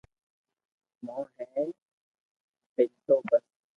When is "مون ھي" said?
1.05-1.63